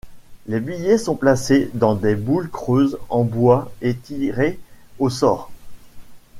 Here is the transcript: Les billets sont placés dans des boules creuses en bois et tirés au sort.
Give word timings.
Les 0.47 0.59
billets 0.59 0.97
sont 0.97 1.13
placés 1.15 1.69
dans 1.75 1.93
des 1.93 2.15
boules 2.15 2.49
creuses 2.49 2.97
en 3.09 3.23
bois 3.23 3.71
et 3.83 3.95
tirés 3.95 4.59
au 4.97 5.11
sort. 5.11 5.51